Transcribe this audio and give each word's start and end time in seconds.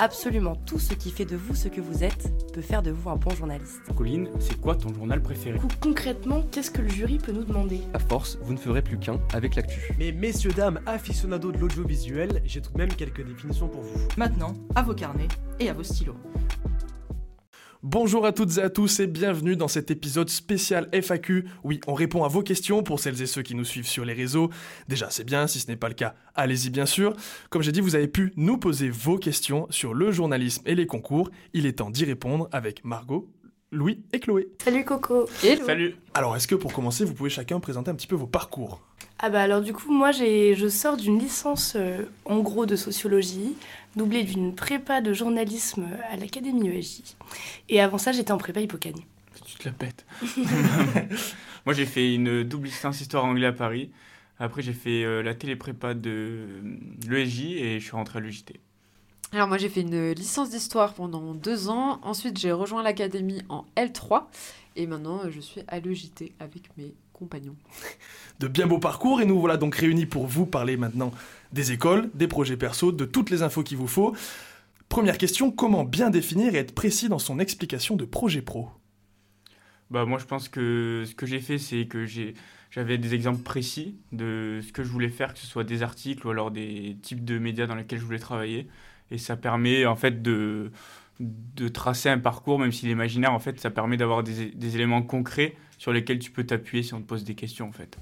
Absolument 0.00 0.54
tout 0.54 0.78
ce 0.78 0.94
qui 0.94 1.10
fait 1.10 1.24
de 1.24 1.34
vous 1.34 1.56
ce 1.56 1.66
que 1.66 1.80
vous 1.80 2.04
êtes 2.04 2.52
peut 2.52 2.60
faire 2.60 2.84
de 2.84 2.92
vous 2.92 3.10
un 3.10 3.16
bon 3.16 3.30
journaliste. 3.30 3.80
Colline, 3.96 4.28
c'est 4.38 4.60
quoi 4.60 4.76
ton 4.76 4.94
journal 4.94 5.20
préféré? 5.20 5.58
Concrètement, 5.80 6.44
qu'est-ce 6.52 6.70
que 6.70 6.82
le 6.82 6.88
jury 6.88 7.18
peut 7.18 7.32
nous 7.32 7.42
demander? 7.42 7.80
À 7.94 7.98
force, 7.98 8.38
vous 8.42 8.52
ne 8.52 8.58
ferez 8.58 8.80
plus 8.80 8.96
qu'un 8.96 9.18
avec 9.34 9.56
l'actu. 9.56 9.92
Mais 9.98 10.12
messieurs, 10.12 10.52
dames, 10.52 10.78
aficionados 10.86 11.50
de 11.50 11.58
l'audiovisuel, 11.58 12.42
j'ai 12.44 12.60
tout 12.60 12.70
de 12.74 12.78
même 12.78 12.94
quelques 12.94 13.26
définitions 13.26 13.66
pour 13.66 13.82
vous. 13.82 13.98
Maintenant, 14.16 14.54
à 14.76 14.82
vos 14.82 14.94
carnets 14.94 15.26
et 15.58 15.68
à 15.68 15.72
vos 15.72 15.82
stylos. 15.82 16.14
Bonjour 17.84 18.26
à 18.26 18.32
toutes 18.32 18.58
et 18.58 18.60
à 18.60 18.70
tous 18.70 18.98
et 18.98 19.06
bienvenue 19.06 19.54
dans 19.54 19.68
cet 19.68 19.92
épisode 19.92 20.28
spécial 20.30 20.88
FAQ. 20.92 21.44
Oui, 21.62 21.78
on 21.86 21.94
répond 21.94 22.24
à 22.24 22.28
vos 22.28 22.42
questions 22.42 22.82
pour 22.82 22.98
celles 22.98 23.22
et 23.22 23.26
ceux 23.26 23.42
qui 23.42 23.54
nous 23.54 23.64
suivent 23.64 23.86
sur 23.86 24.04
les 24.04 24.14
réseaux. 24.14 24.50
Déjà, 24.88 25.10
c'est 25.10 25.22
bien, 25.22 25.46
si 25.46 25.60
ce 25.60 25.68
n'est 25.68 25.76
pas 25.76 25.86
le 25.86 25.94
cas, 25.94 26.16
allez-y 26.34 26.70
bien 26.70 26.86
sûr. 26.86 27.14
Comme 27.50 27.62
j'ai 27.62 27.70
dit, 27.70 27.80
vous 27.80 27.94
avez 27.94 28.08
pu 28.08 28.32
nous 28.34 28.58
poser 28.58 28.90
vos 28.90 29.16
questions 29.16 29.68
sur 29.70 29.94
le 29.94 30.10
journalisme 30.10 30.64
et 30.66 30.74
les 30.74 30.88
concours. 30.88 31.30
Il 31.52 31.66
est 31.66 31.74
temps 31.74 31.90
d'y 31.90 32.04
répondre 32.04 32.48
avec 32.50 32.84
Margot, 32.84 33.30
Louis 33.70 34.00
et 34.12 34.20
Chloé. 34.20 34.48
Salut 34.64 34.84
Coco 34.84 35.26
Salut 35.66 35.94
Alors, 36.14 36.34
est-ce 36.34 36.48
que 36.48 36.54
pour 36.54 36.72
commencer, 36.72 37.04
vous 37.04 37.12
pouvez 37.12 37.28
chacun 37.28 37.60
présenter 37.60 37.90
un 37.90 37.94
petit 37.94 38.06
peu 38.06 38.14
vos 38.16 38.26
parcours 38.26 38.80
Ah 39.18 39.28
bah 39.28 39.42
alors 39.42 39.60
du 39.60 39.74
coup, 39.74 39.92
moi 39.92 40.10
j'ai, 40.10 40.54
je 40.54 40.68
sors 40.68 40.96
d'une 40.96 41.18
licence 41.18 41.74
euh, 41.76 42.04
en 42.24 42.38
gros 42.38 42.64
de 42.64 42.76
sociologie, 42.76 43.56
doublée 43.94 44.24
d'une 44.24 44.54
prépa 44.54 45.02
de 45.02 45.12
journalisme 45.12 45.86
à 46.10 46.16
l'Académie 46.16 46.68
ESJ. 46.68 47.02
Et 47.68 47.80
avant 47.82 47.98
ça, 47.98 48.12
j'étais 48.12 48.32
en 48.32 48.38
prépa 48.38 48.60
Hippocanie. 48.60 49.04
Tu 49.44 49.58
te 49.58 49.68
la 49.68 49.72
pètes. 49.72 50.06
Moi, 51.66 51.74
j'ai 51.74 51.86
fait 51.86 52.14
une 52.14 52.44
double 52.44 52.68
licence 52.68 53.02
histoire 53.02 53.26
anglais 53.26 53.46
à 53.46 53.52
Paris. 53.52 53.90
Après, 54.38 54.62
j'ai 54.62 54.72
fait 54.72 55.04
euh, 55.04 55.22
la 55.22 55.34
téléprépa 55.34 55.92
de 55.92 56.46
l'ESJ 57.06 57.40
et 57.52 57.80
je 57.80 57.84
suis 57.84 57.92
rentré 57.92 58.18
à 58.18 58.22
l'UJT. 58.22 58.54
Alors 59.32 59.46
moi 59.46 59.58
j'ai 59.58 59.68
fait 59.68 59.82
une 59.82 60.12
licence 60.12 60.50
d'histoire 60.50 60.94
pendant 60.94 61.34
deux 61.34 61.68
ans, 61.68 62.00
ensuite 62.02 62.38
j'ai 62.38 62.50
rejoint 62.50 62.82
l'académie 62.82 63.42
en 63.50 63.66
L3 63.76 64.24
et 64.76 64.86
maintenant 64.86 65.20
je 65.28 65.40
suis 65.40 65.60
à 65.68 65.80
l'EJT 65.80 66.32
avec 66.40 66.70
mes 66.78 66.94
compagnons. 67.12 67.56
De 68.40 68.48
bien 68.48 68.66
beaux 68.66 68.78
parcours 68.78 69.20
et 69.20 69.26
nous 69.26 69.38
voilà 69.38 69.58
donc 69.58 69.74
réunis 69.74 70.06
pour 70.06 70.26
vous 70.26 70.46
parler 70.46 70.78
maintenant 70.78 71.12
des 71.52 71.72
écoles, 71.72 72.10
des 72.14 72.26
projets 72.26 72.56
perso, 72.56 72.90
de 72.90 73.04
toutes 73.04 73.28
les 73.28 73.42
infos 73.42 73.62
qu'il 73.62 73.76
vous 73.76 73.86
faut. 73.86 74.14
Première 74.88 75.18
question, 75.18 75.50
comment 75.50 75.84
bien 75.84 76.08
définir 76.08 76.54
et 76.54 76.58
être 76.58 76.74
précis 76.74 77.10
dans 77.10 77.18
son 77.18 77.38
explication 77.38 77.96
de 77.96 78.06
projet 78.06 78.40
pro? 78.40 78.70
Bah, 79.90 80.04
moi, 80.04 80.18
je 80.18 80.24
pense 80.24 80.48
que 80.48 81.04
ce 81.06 81.14
que 81.14 81.26
j'ai 81.26 81.40
fait, 81.40 81.58
c'est 81.58 81.86
que 81.86 82.06
j'ai, 82.06 82.34
j'avais 82.70 82.98
des 82.98 83.14
exemples 83.14 83.42
précis 83.42 83.96
de 84.12 84.60
ce 84.66 84.72
que 84.72 84.82
je 84.82 84.88
voulais 84.88 85.08
faire, 85.08 85.34
que 85.34 85.38
ce 85.38 85.46
soit 85.46 85.64
des 85.64 85.82
articles 85.82 86.26
ou 86.26 86.30
alors 86.30 86.50
des 86.50 86.96
types 87.02 87.24
de 87.24 87.38
médias 87.38 87.66
dans 87.66 87.74
lesquels 87.74 87.98
je 87.98 88.04
voulais 88.04 88.18
travailler. 88.18 88.68
Et 89.10 89.18
ça 89.18 89.36
permet 89.36 89.86
en 89.86 89.96
fait 89.96 90.22
de, 90.22 90.70
de 91.20 91.68
tracer 91.68 92.08
un 92.08 92.18
parcours, 92.18 92.58
même 92.58 92.72
s'il 92.72 92.88
est 92.88 92.92
imaginaire, 92.92 93.32
en 93.32 93.38
fait, 93.38 93.60
ça 93.60 93.70
permet 93.70 93.96
d'avoir 93.96 94.22
des, 94.22 94.46
des 94.46 94.74
éléments 94.76 95.02
concrets 95.02 95.56
sur 95.78 95.92
lesquels 95.92 96.18
tu 96.18 96.30
peux 96.30 96.44
t'appuyer 96.44 96.82
si 96.82 96.94
on 96.94 97.00
te 97.00 97.06
pose 97.06 97.24
des 97.24 97.34
questions, 97.34 97.68
en 97.68 97.72
fait. 97.72 97.96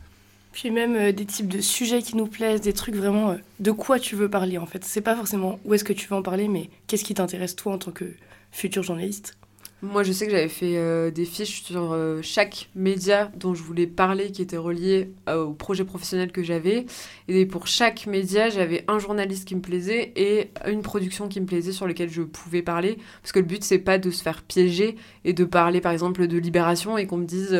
Puis 0.57 0.71
même 0.71 0.97
euh, 0.97 1.13
des 1.13 1.27
types 1.27 1.49
de 1.49 1.61
sujets 1.61 2.01
qui 2.01 2.17
nous 2.17 2.27
plaisent, 2.27 2.63
des 2.63 2.73
trucs 2.73 2.95
vraiment 2.95 3.33
euh, 3.33 3.37
de 3.61 3.71
quoi 3.73 3.99
tu 3.99 4.17
veux 4.17 4.31
parler 4.31 4.57
en 4.57 4.65
fait. 4.65 4.83
C'est 4.87 5.03
pas 5.03 5.15
forcément 5.15 5.61
où 5.67 5.75
est-ce 5.75 5.85
que 5.85 5.93
tu 5.93 6.09
veux 6.09 6.17
en 6.17 6.23
parler, 6.23 6.49
mais 6.49 6.71
qu'est-ce 6.87 7.05
qui 7.05 7.13
t'intéresse 7.13 7.55
toi 7.55 7.75
en 7.75 7.79
tant 7.79 7.91
que 7.91 8.07
futur 8.53 8.83
journaliste 8.83 9.37
Moi 9.83 10.03
je 10.03 10.11
sais 10.11 10.25
que 10.25 10.33
j'avais 10.33 10.49
fait 10.49 10.79
euh, 10.79 11.11
des 11.11 11.27
fiches 11.27 11.63
sur 11.63 11.93
euh, 11.93 12.21
chaque 12.23 12.71
média 12.75 13.31
dont 13.37 13.55
je 13.55 13.63
voulais 13.63 13.87
parler 13.87 14.33
qui 14.33 14.41
était 14.41 14.57
relié 14.57 15.13
euh, 15.29 15.45
au 15.45 15.53
projet 15.53 15.85
professionnel 15.85 16.33
que 16.33 16.43
j'avais. 16.43 16.87
Et 17.29 17.45
pour 17.45 17.67
chaque 17.67 18.07
média 18.07 18.49
j'avais 18.49 18.87
un 18.89 18.99
journaliste 18.99 19.47
qui 19.47 19.55
me 19.55 19.61
plaisait 19.61 20.13
et 20.17 20.51
une 20.67 20.81
production 20.81 21.29
qui 21.29 21.43
me 21.43 21.47
plaisait 21.47 21.73
sur 21.73 21.87
lesquelles 21.87 22.09
je 22.11 22.23
pouvais 22.23 22.63
parler. 22.63 22.97
Parce 23.21 23.33
que 23.33 23.39
le 23.39 23.45
but 23.45 23.63
c'est 23.63 23.79
pas 23.79 23.99
de 23.99 24.11
se 24.11 24.23
faire 24.23 24.43
piéger 24.43 24.97
et 25.27 25.35
de 25.35 25.45
parler 25.45 25.83
par 25.83 25.93
exemple 25.93 26.27
de 26.27 26.39
Libération 26.39 26.97
et 26.97 27.07
qu'on 27.07 27.19
me 27.19 27.27
dise 27.27 27.53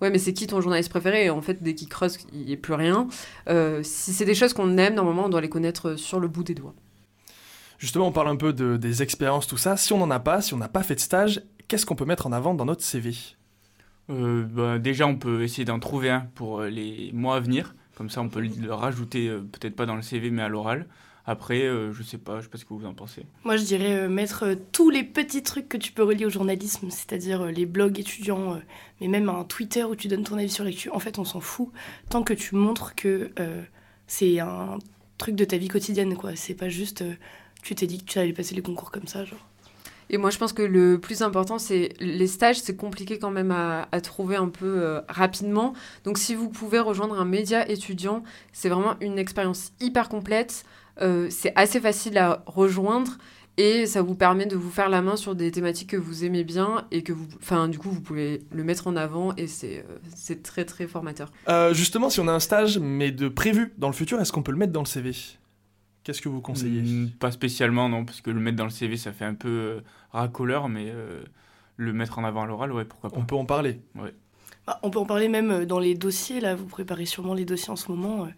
ouais 0.00 0.10
mais 0.10 0.18
c'est 0.18 0.32
qui 0.32 0.48
ton 0.48 0.60
journaliste 0.60 0.90
préféré? 0.90 1.26
Et 1.26 1.30
en 1.30 1.40
fait 1.40 1.62
dès 1.62 1.74
qu'il 1.76 1.88
creuse 1.88 2.18
il 2.32 2.46
n'y 2.46 2.54
a 2.54 2.56
plus 2.56 2.74
rien. 2.74 3.06
Si 3.82 4.12
c'est 4.12 4.24
des 4.24 4.34
choses 4.34 4.54
qu'on 4.54 4.76
aime 4.76 4.94
normalement 4.94 5.26
on 5.26 5.28
doit 5.28 5.40
les 5.40 5.48
connaître 5.48 5.94
sur 5.94 6.18
le 6.18 6.26
bout 6.26 6.42
des 6.42 6.54
doigts. 6.54 6.74
Justement, 7.78 8.08
on 8.08 8.12
parle 8.12 8.28
un 8.28 8.36
peu 8.36 8.52
de- 8.52 8.76
des 8.76 9.02
expériences, 9.02 9.46
tout 9.46 9.56
ça. 9.56 9.78
Si 9.78 9.94
on 9.94 9.98
n'en 9.98 10.10
a 10.10 10.18
pas, 10.20 10.42
si 10.42 10.52
on 10.52 10.58
n'a 10.58 10.68
pas 10.68 10.82
fait 10.82 10.96
de 10.96 11.00
stage, 11.00 11.40
qu'est-ce 11.70 11.86
qu'on 11.86 11.94
peut 11.94 12.04
mettre 12.04 12.26
en 12.26 12.32
avant 12.32 12.52
dans 12.54 12.64
notre 12.64 12.82
CV 12.82 13.16
Euh, 14.10 14.42
bah, 14.42 14.78
déjà, 14.78 15.06
on 15.06 15.16
peut 15.16 15.42
essayer 15.44 15.64
d'en 15.64 15.78
trouver 15.78 16.10
un 16.10 16.20
pour 16.34 16.60
euh, 16.60 16.68
les 16.68 17.12
mois 17.12 17.36
à 17.36 17.40
venir. 17.40 17.74
Comme 17.94 18.10
ça, 18.10 18.20
on 18.22 18.28
peut 18.28 18.40
le 18.40 18.48
le 18.60 18.74
rajouter, 18.74 19.28
euh, 19.28 19.38
peut-être 19.40 19.76
pas 19.76 19.86
dans 19.86 19.94
le 19.94 20.02
CV, 20.02 20.30
mais 20.30 20.42
à 20.42 20.48
l'oral. 20.48 20.86
Après, 21.26 21.62
euh, 21.62 21.92
je 21.92 22.02
sais 22.02 22.18
pas, 22.18 22.38
je 22.40 22.44
sais 22.44 22.48
pas 22.48 22.58
ce 22.58 22.64
que 22.64 22.74
vous 22.74 22.86
en 22.86 22.94
pensez. 22.94 23.24
Moi 23.44 23.56
je 23.56 23.62
dirais 23.62 23.92
euh, 24.00 24.08
mettre 24.08 24.44
euh, 24.46 24.54
tous 24.72 24.90
les 24.90 25.04
petits 25.04 25.42
trucs 25.44 25.68
que 25.68 25.76
tu 25.76 25.92
peux 25.92 26.02
relier 26.02 26.24
au 26.24 26.30
journalisme, 26.30 26.88
c'est-à-dire 26.90 27.42
euh, 27.42 27.50
les 27.52 27.66
blogs 27.66 28.00
étudiants, 28.00 28.54
euh, 28.54 28.58
mais 29.00 29.06
même 29.06 29.28
un 29.28 29.44
Twitter 29.44 29.84
où 29.84 29.94
tu 29.94 30.08
donnes 30.08 30.24
ton 30.24 30.38
avis 30.38 30.48
sur 30.48 30.64
l'actu. 30.64 30.90
En 30.90 30.98
fait, 30.98 31.18
on 31.18 31.24
s'en 31.24 31.40
fout 31.40 31.68
tant 32.08 32.22
que 32.24 32.32
tu 32.34 32.56
montres 32.56 32.94
que 32.96 33.30
euh, 33.38 33.62
c'est 34.08 34.40
un 34.40 34.78
truc 35.18 35.36
de 35.36 35.44
ta 35.44 35.56
vie 35.58 35.68
quotidienne, 35.68 36.16
quoi. 36.16 36.34
C'est 36.34 36.54
pas 36.54 36.70
juste 36.70 37.02
euh, 37.02 37.12
tu 37.62 37.74
t'es 37.74 37.86
dit 37.86 37.98
que 38.02 38.10
tu 38.10 38.18
allais 38.18 38.32
passer 38.32 38.54
les 38.56 38.62
concours 38.62 38.90
comme 38.90 39.06
ça, 39.06 39.24
genre. 39.24 39.46
Et 40.12 40.18
moi, 40.18 40.30
je 40.30 40.38
pense 40.38 40.52
que 40.52 40.62
le 40.62 40.98
plus 40.98 41.22
important, 41.22 41.58
c'est 41.58 41.90
les 42.00 42.26
stages, 42.26 42.60
c'est 42.60 42.74
compliqué 42.74 43.18
quand 43.18 43.30
même 43.30 43.52
à, 43.52 44.00
trouver 44.00 44.34
un 44.34 44.48
peu 44.48 44.66
euh, 44.66 45.00
rapidement. 45.08 45.72
Donc, 46.04 46.18
si 46.18 46.34
vous 46.34 46.48
pouvez 46.48 46.80
rejoindre 46.80 47.18
un 47.18 47.24
média 47.24 47.68
étudiant, 47.70 48.24
c'est 48.52 48.68
vraiment 48.68 48.96
une 49.00 49.20
expérience 49.20 49.72
hyper 49.80 50.08
complète. 50.08 50.64
Euh, 51.00 51.28
c'est 51.30 51.52
assez 51.54 51.80
facile 51.80 52.18
à 52.18 52.42
rejoindre 52.46 53.18
et 53.56 53.86
ça 53.86 54.02
vous 54.02 54.16
permet 54.16 54.46
de 54.46 54.56
vous 54.56 54.70
faire 54.70 54.88
la 54.88 55.00
main 55.00 55.14
sur 55.14 55.36
des 55.36 55.52
thématiques 55.52 55.90
que 55.90 55.96
vous 55.96 56.24
aimez 56.24 56.42
bien 56.42 56.86
et 56.90 57.02
que 57.02 57.12
vous, 57.12 57.28
enfin, 57.40 57.68
du 57.68 57.78
coup, 57.78 57.90
vous 57.90 58.00
pouvez 58.00 58.42
le 58.50 58.64
mettre 58.64 58.88
en 58.88 58.96
avant 58.96 59.32
et 59.36 59.46
c'est 59.46 59.84
euh, 59.88 60.34
très 60.42 60.64
très 60.64 60.88
formateur. 60.88 61.30
Justement, 61.70 62.10
si 62.10 62.18
on 62.18 62.26
a 62.26 62.32
un 62.32 62.40
stage, 62.40 62.80
mais 62.80 63.12
de 63.12 63.28
prévu 63.28 63.72
dans 63.78 63.88
le 63.88 63.94
futur, 63.94 64.20
est-ce 64.20 64.32
qu'on 64.32 64.42
peut 64.42 64.52
le 64.52 64.58
mettre 64.58 64.72
dans 64.72 64.82
le 64.82 64.86
CV 64.86 65.12
Qu'est-ce 66.04 66.22
que 66.22 66.28
vous 66.28 66.40
conseillez 66.40 66.80
Mm, 66.82 67.10
Pas 67.18 67.30
spécialement, 67.30 67.88
non, 67.88 68.04
parce 68.04 68.20
que 68.20 68.30
le 68.30 68.40
mettre 68.40 68.56
dans 68.56 68.64
le 68.64 68.70
CV, 68.70 68.96
ça 68.96 69.12
fait 69.12 69.24
un 69.24 69.34
peu 69.34 69.48
euh, 69.48 69.80
racoleur, 70.12 70.68
mais 70.68 70.86
euh, 70.88 71.22
le 71.76 71.92
mettre 71.92 72.18
en 72.18 72.24
avant 72.24 72.42
à 72.42 72.46
l'oral, 72.46 72.72
ouais, 72.72 72.84
pourquoi 72.84 73.10
pas. 73.10 73.18
On 73.20 73.24
peut 73.24 73.36
en 73.36 73.44
parler. 73.44 73.80
Bah, 74.66 74.78
on 74.82 74.90
peut 74.90 74.98
en 74.98 75.04
parler 75.06 75.28
même 75.28 75.50
euh, 75.50 75.66
dans 75.66 75.78
les 75.78 75.94
dossiers, 75.94 76.40
là, 76.40 76.54
vous 76.54 76.66
préparez 76.66 77.06
sûrement 77.06 77.34
les 77.34 77.44
dossiers 77.44 77.70
en 77.70 77.76
ce 77.76 77.90
moment, 77.90 78.24
euh, 78.24 78.28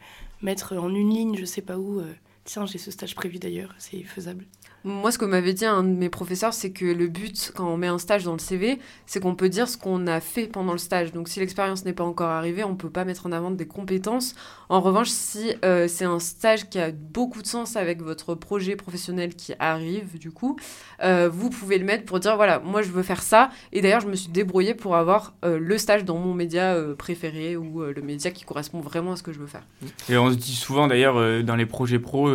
mettre 0.41 0.77
en 0.77 0.93
une 0.95 1.11
ligne, 1.11 1.37
je 1.37 1.45
sais 1.45 1.63
pas 1.63 1.79
où, 1.79 2.01
euh, 2.01 2.13
tiens, 2.45 2.67
j'ai 2.67 2.79
ce 2.79 2.91
stage 2.91 3.15
prévu 3.15 3.39
d'ailleurs, 3.39 3.75
c'est 3.79 4.03
faisable. 4.03 4.45
Moi, 4.85 5.13
ce 5.13 5.19
que 5.19 5.25
m'avait 5.25 5.53
dit 5.53 5.65
un 5.65 5.85
de 5.85 5.89
mes 5.89 6.09
professeurs, 6.09 6.53
c'est 6.53 6.73
que 6.73 6.85
le 6.85 7.07
but, 7.07 7.53
quand 7.55 7.69
on 7.69 7.77
met 7.77 7.87
un 7.87 7.99
stage 7.99 8.25
dans 8.25 8.33
le 8.33 8.41
CV, 8.41 8.81
c'est 9.07 9.21
qu'on 9.21 9.37
peut 9.37 9.49
dire 9.49 9.69
ce 9.69 9.77
qu'on 9.77 10.09
a 10.09 10.21
fait 10.21 10.49
pendant 10.49 10.73
le 10.73 10.79
stage. 10.79 11.13
Donc, 11.13 11.29
si 11.29 11.39
l'expérience 11.39 11.85
n'est 11.85 11.93
pas 11.93 12.03
encore 12.03 12.31
arrivée, 12.31 12.65
on 12.65 12.75
peut 12.75 12.91
pas 12.91 13.05
mettre 13.05 13.27
en 13.27 13.33
avant 13.33 13.53
des 13.53 13.67
compétences. 13.67 14.35
En 14.69 14.81
revanche, 14.81 15.09
si 15.09 15.53
euh, 15.65 15.87
c'est 15.87 16.05
un 16.05 16.19
stage 16.19 16.69
qui 16.69 16.81
a 16.81 16.91
beaucoup 16.91 17.43
de 17.43 17.47
sens 17.47 17.77
avec 17.77 18.03
votre 18.03 18.35
projet 18.35 18.75
professionnel 18.75 19.37
qui 19.37 19.55
arrive, 19.61 20.19
du 20.19 20.33
coup, 20.33 20.59
euh, 21.05 21.29
vous 21.33 21.51
pouvez 21.51 21.79
le 21.79 21.85
mettre 21.85 22.05
pour 22.05 22.19
dire 22.19 22.35
voilà, 22.35 22.59
moi, 22.59 22.83
je 22.83 22.91
veux 22.91 23.05
faire 23.05 23.23
ça. 23.23 23.51
Et 23.73 23.83
d'ailleurs, 23.83 24.01
je 24.01 24.09
me 24.09 24.17
suis 24.17 24.33
débrouillée 24.33 24.75
pour 24.75 24.97
avoir 24.97 25.35
euh, 25.45 25.61
le 25.61 25.79
stage 25.79 26.05
dans 26.05 26.19
mon 26.19 26.35
média 26.35 26.77
préféré 26.99 27.57
ou 27.57 27.83
le 27.83 28.03
média 28.03 28.33
qui 28.33 28.45
correspond 28.45 28.81
vraiment 28.81 29.13
à 29.13 29.17
ce 29.17 29.23
que 29.23 29.33
je 29.33 29.39
veux 29.39 29.47
faire. 29.47 29.63
Et 30.09 30.17
on 30.19 30.31
se 30.31 30.37
dit 30.37 30.57
souvent 30.57 30.89
d'ailleurs 30.89 31.45
dans 31.45 31.57
les 31.57 31.67
projets 31.67 31.99
pro 31.99 32.29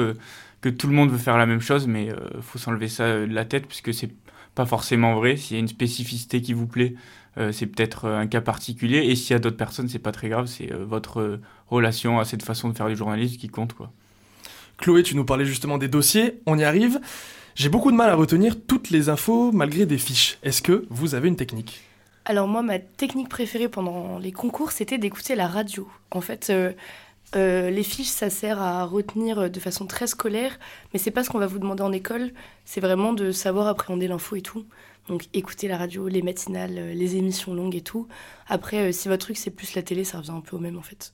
que 0.62 0.70
tout 0.70 0.88
le 0.88 0.94
monde 0.94 1.12
veut 1.12 1.18
faire 1.18 1.38
la 1.38 1.46
même 1.46 1.62
chose, 1.62 1.88
mais 1.88 2.10
euh, 2.10 2.42
faut 2.42 2.58
s'enlever 2.58 2.88
ça 2.88 3.04
euh, 3.04 3.28
de 3.28 3.34
la 3.34 3.46
tête 3.46 3.68
puisque 3.68 3.94
c'est 3.94 4.12
pas 4.56 4.66
forcément 4.66 5.16
vrai. 5.16 5.38
S'il 5.38 5.56
y 5.56 5.58
a 5.58 5.62
une 5.62 5.68
spécificité 5.68 6.42
qui 6.42 6.54
vous 6.54 6.68
plaît, 6.68 6.96
euh, 7.38 7.52
c'est 7.52 7.68
peut-être 7.68 8.08
un 8.08 8.28
cas 8.28 8.42
particulier. 8.42 8.98
Et 8.98 9.16
s'il 9.16 9.32
y 9.32 9.36
a 9.36 9.40
d'autres 9.40 9.58
personnes, 9.58 9.88
c'est 9.88 10.00
pas 10.00 10.12
très 10.12 10.30
grave. 10.30 10.48
C'est 10.48 10.74
euh, 10.74 10.84
votre 10.84 11.22
euh, 11.22 11.42
relation 11.68 12.20
à 12.20 12.26
cette 12.26 12.44
façon 12.44 12.70
de 12.70 12.76
faire 12.76 12.88
du 12.88 12.96
journalisme 12.96 13.38
qui 13.38 13.48
compte, 13.48 13.74
quoi. 13.74 13.92
Chloé, 14.78 15.04
tu 15.04 15.16
nous 15.16 15.26
parlais 15.26 15.46
justement 15.46 15.78
des 15.78 15.88
dossiers, 15.88 16.40
on 16.46 16.58
y 16.58 16.64
arrive. 16.64 17.00
J'ai 17.56 17.70
beaucoup 17.70 17.92
de 17.92 17.98
mal 17.98 18.12
à 18.12 18.16
retenir 18.16 18.56
toutes 18.68 18.92
les 18.92 19.10
infos 19.10 19.52
malgré 19.52 19.88
des 19.88 19.98
fiches. 19.98 20.38
Est-ce 20.44 20.62
que 20.62 20.86
vous 20.92 21.16
avez 21.16 21.28
une 21.28 21.36
technique? 21.36 21.82
Alors 22.26 22.48
moi, 22.48 22.62
ma 22.62 22.78
technique 22.78 23.30
préférée 23.30 23.70
pendant 23.70 24.20
les 24.20 24.32
concours, 24.32 24.72
c'était 24.72 25.00
d'écouter 25.00 25.34
la 25.36 25.48
radio. 25.48 25.88
En 26.12 26.22
fait, 26.22 26.52
euh, 27.36 27.68
euh, 27.68 27.70
les 27.70 27.84
fiches, 27.84 28.08
ça 28.08 28.30
sert 28.30 28.62
à 28.62 28.86
retenir 28.86 29.50
de 29.50 29.60
façon 29.60 29.86
très 29.86 30.08
scolaire, 30.08 30.60
mais 30.94 31.00
c'est 31.00 31.12
pas 31.12 31.24
ce 31.24 31.30
qu'on 31.30 31.40
va 31.40 31.48
vous 31.48 31.60
demander 31.60 31.84
en 31.84 31.92
école. 31.92 32.32
C'est 32.66 32.82
vraiment 32.82 33.14
de 33.14 33.32
savoir 33.32 33.68
appréhender 33.68 34.08
l'info 34.08 34.36
et 34.36 34.42
tout. 34.42 34.66
Donc 35.08 35.26
écouter 35.34 35.68
la 35.68 35.78
radio, 35.78 36.08
les 36.08 36.22
matinales, 36.22 36.78
euh, 36.78 36.94
les 36.94 37.16
émissions 37.16 37.54
longues 37.54 37.76
et 37.76 37.82
tout. 37.82 38.08
Après, 38.48 38.90
euh, 38.90 38.92
si 38.92 39.08
votre 39.08 39.26
truc 39.26 39.38
c'est 39.38 39.52
plus 39.52 39.76
la 39.76 39.82
télé, 39.82 40.04
ça 40.04 40.18
revient 40.18 40.32
un 40.32 40.42
peu 40.42 40.56
au 40.56 40.60
même 40.60 40.78
en 40.78 40.82
fait. 40.82 41.14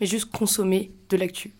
Mais 0.00 0.06
juste 0.06 0.30
consommer 0.30 0.90
de 1.08 1.16
l'actu. 1.16 1.52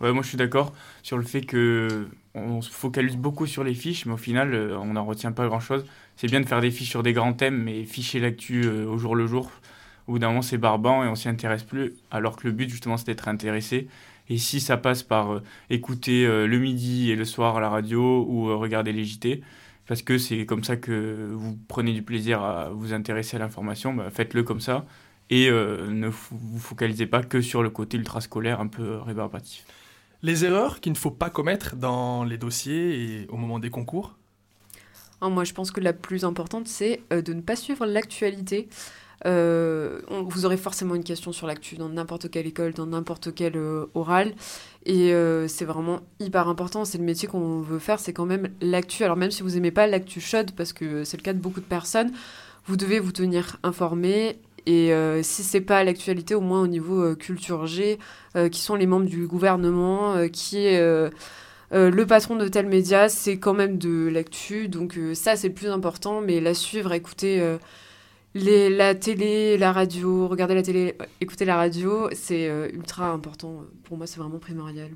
Ouais, 0.00 0.12
moi 0.12 0.22
je 0.22 0.28
suis 0.28 0.36
d'accord 0.36 0.72
sur 1.02 1.18
le 1.18 1.24
fait 1.24 1.42
que 1.42 2.08
on 2.36 2.60
se 2.60 2.70
focalise 2.70 3.16
beaucoup 3.16 3.46
sur 3.46 3.64
les 3.64 3.74
fiches, 3.74 4.04
mais 4.04 4.12
au 4.12 4.18
final, 4.18 4.54
euh, 4.54 4.78
on 4.78 4.92
n'en 4.92 5.04
retient 5.04 5.32
pas 5.32 5.46
grand-chose. 5.46 5.84
C'est 6.16 6.26
bien 6.26 6.40
de 6.40 6.46
faire 6.46 6.60
des 6.60 6.70
fiches 6.70 6.90
sur 6.90 7.02
des 7.02 7.14
grands 7.14 7.32
thèmes, 7.32 7.62
mais 7.62 7.84
ficher 7.84 8.20
l'actu 8.20 8.62
euh, 8.64 8.86
au 8.86 8.98
jour 8.98 9.16
le 9.16 9.26
jour, 9.26 9.50
au 10.06 10.12
bout 10.12 10.18
d'un 10.18 10.28
moment, 10.28 10.42
c'est 10.42 10.58
barbant 10.58 11.04
et 11.04 11.08
on 11.08 11.14
s'y 11.14 11.28
intéresse 11.28 11.64
plus, 11.64 11.94
alors 12.10 12.36
que 12.36 12.46
le 12.46 12.52
but, 12.52 12.68
justement, 12.70 12.96
c'est 12.96 13.06
d'être 13.06 13.28
intéressé 13.28 13.88
Et 14.28 14.38
si 14.38 14.60
ça 14.60 14.76
passe 14.76 15.02
par 15.02 15.32
euh, 15.32 15.42
écouter 15.70 16.26
euh, 16.26 16.46
le 16.46 16.58
midi 16.58 17.10
et 17.10 17.16
le 17.16 17.24
soir 17.24 17.56
à 17.56 17.60
la 17.60 17.68
radio 17.68 18.24
ou 18.28 18.48
euh, 18.48 18.56
regarder 18.56 18.92
les 18.92 19.04
JT, 19.04 19.42
parce 19.86 20.02
que 20.02 20.18
c'est 20.18 20.46
comme 20.46 20.64
ça 20.64 20.76
que 20.76 21.30
vous 21.32 21.58
prenez 21.68 21.92
du 21.92 22.02
plaisir 22.02 22.42
à 22.42 22.70
vous 22.70 22.92
intéresser 22.92 23.36
à 23.36 23.40
l'information, 23.40 23.94
bah, 23.94 24.10
faites-le 24.10 24.42
comme 24.42 24.60
ça 24.60 24.86
et 25.28 25.50
ne 25.50 26.06
vous 26.06 26.58
focalisez 26.60 27.06
pas 27.06 27.20
que 27.20 27.40
sur 27.40 27.60
le 27.60 27.68
côté 27.68 27.96
ultra 27.96 28.20
scolaire 28.20 28.60
un 28.60 28.68
peu 28.68 28.98
rébarbatif. 28.98 29.64
Les 30.22 30.44
erreurs 30.44 30.78
qu'il 30.78 30.92
ne 30.92 30.96
faut 30.96 31.10
pas 31.10 31.30
commettre 31.30 31.74
dans 31.74 32.22
les 32.22 32.38
dossiers 32.38 33.22
et 33.22 33.26
au 33.28 33.36
moment 33.36 33.58
des 33.58 33.70
concours? 33.70 34.14
Ah, 35.20 35.28
Moi, 35.28 35.42
je 35.42 35.52
pense 35.52 35.72
que 35.72 35.80
la 35.80 35.92
plus 35.92 36.24
importante, 36.24 36.68
c'est 36.68 37.02
de 37.10 37.32
ne 37.32 37.40
pas 37.40 37.56
suivre 37.56 37.86
l'actualité. 37.86 38.68
Euh, 39.24 40.00
vous 40.28 40.44
aurez 40.44 40.56
forcément 40.56 40.94
une 40.94 41.04
question 41.04 41.32
sur 41.32 41.46
l'actu 41.46 41.76
dans 41.76 41.88
n'importe 41.88 42.30
quelle 42.30 42.46
école, 42.46 42.74
dans 42.74 42.86
n'importe 42.86 43.34
quel 43.34 43.56
euh, 43.56 43.86
oral. 43.94 44.34
Et 44.84 45.12
euh, 45.12 45.48
c'est 45.48 45.64
vraiment 45.64 46.00
hyper 46.20 46.48
important. 46.48 46.84
C'est 46.84 46.98
le 46.98 47.04
métier 47.04 47.28
qu'on 47.28 47.60
veut 47.60 47.78
faire, 47.78 47.98
c'est 47.98 48.12
quand 48.12 48.26
même 48.26 48.48
l'actu. 48.60 49.04
Alors 49.04 49.16
même 49.16 49.30
si 49.30 49.42
vous 49.42 49.50
n'aimez 49.50 49.70
pas 49.70 49.86
l'actu 49.86 50.20
chaude, 50.20 50.52
parce 50.52 50.72
que 50.72 51.04
c'est 51.04 51.16
le 51.16 51.22
cas 51.22 51.32
de 51.32 51.38
beaucoup 51.38 51.60
de 51.60 51.66
personnes, 51.66 52.12
vous 52.66 52.76
devez 52.76 52.98
vous 52.98 53.12
tenir 53.12 53.58
informé. 53.62 54.38
Et 54.68 54.90
si 55.22 55.44
c'est 55.44 55.60
pas 55.60 55.84
l'actualité, 55.84 56.34
au 56.34 56.40
moins 56.40 56.60
au 56.60 56.66
niveau 56.66 57.14
culture 57.14 57.66
G, 57.66 58.00
qui 58.50 58.60
sont 58.60 58.74
les 58.74 58.88
membres 58.88 59.06
du 59.06 59.28
gouvernement, 59.28 60.26
qui 60.32 60.58
est 60.58 60.80
le 61.70 62.04
patron 62.04 62.34
de 62.34 62.48
tel 62.48 62.66
média, 62.66 63.08
c'est 63.08 63.38
quand 63.38 63.54
même 63.54 63.78
de 63.78 64.08
l'actu. 64.08 64.66
Donc 64.66 64.98
ça, 65.14 65.36
c'est 65.36 65.48
le 65.48 65.54
plus 65.54 65.68
important. 65.68 66.20
Mais 66.20 66.40
la 66.40 66.52
suivre, 66.52 66.92
écouter 66.92 67.40
la 68.36 68.94
télé, 68.94 69.56
la 69.56 69.72
radio, 69.72 70.28
regarder 70.28 70.54
la 70.54 70.62
télé, 70.62 70.94
écouter 71.20 71.44
la 71.44 71.56
radio, 71.56 72.08
c'est 72.12 72.48
euh, 72.48 72.68
ultra 72.72 73.10
important. 73.10 73.62
Pour 73.84 73.96
moi, 73.96 74.06
c'est 74.06 74.18
vraiment 74.18 74.38
primordial. 74.38 74.90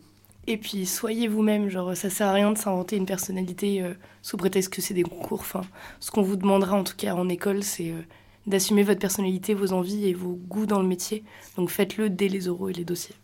Et 0.46 0.56
puis, 0.56 0.86
soyez 0.86 1.28
vous-même. 1.28 1.68
Genre, 1.68 1.96
ça 1.96 2.10
sert 2.10 2.28
à 2.28 2.32
rien 2.32 2.52
de 2.52 2.58
s'inventer 2.58 2.96
une 2.96 3.06
personnalité 3.06 3.82
euh, 3.82 3.94
sous 4.22 4.36
prétexte 4.36 4.72
que 4.72 4.82
c'est 4.82 4.94
des 4.94 5.02
concours. 5.02 5.40
Enfin, 5.40 5.62
ce 6.00 6.10
qu'on 6.10 6.22
vous 6.22 6.36
demandera, 6.36 6.76
en 6.76 6.84
tout 6.84 6.96
cas 6.96 7.14
en 7.14 7.28
école, 7.28 7.62
c'est 7.62 7.90
euh, 7.90 8.00
d'assumer 8.46 8.82
votre 8.82 9.00
personnalité, 9.00 9.54
vos 9.54 9.72
envies 9.72 10.08
et 10.08 10.14
vos 10.14 10.38
goûts 10.48 10.66
dans 10.66 10.80
le 10.82 10.88
métier. 10.88 11.24
Donc, 11.56 11.70
faites-le 11.70 12.10
dès 12.10 12.28
les 12.28 12.48
oraux 12.48 12.68
et 12.68 12.74
les 12.74 12.84
dossiers. 12.84 13.14